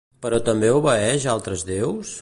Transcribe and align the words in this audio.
Però 0.23 0.39
també 0.47 0.71
obeeix 0.79 1.29
altres 1.37 1.67
déus? 1.73 2.19